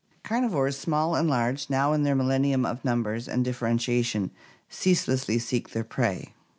[0.23, 4.31] Car nivores small and large, now in their millennium of numbers and differentiation,
[4.67, 6.33] ceaselessly seek their prey.